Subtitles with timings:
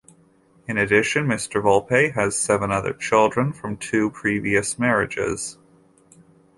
[0.67, 1.61] In addition, Mr.
[1.61, 5.59] Volpe has seven other children from two previous marriages.